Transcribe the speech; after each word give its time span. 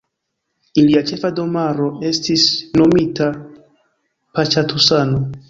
Ilia 0.83 1.03
ĉefa 1.11 1.29
domaro 1.39 1.89
estis 2.13 2.47
nomita 2.83 3.29
Paĉatusano. 4.39 5.25